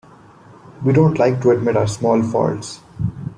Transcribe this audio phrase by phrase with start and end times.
[0.83, 2.79] We don't like to admit our small faults.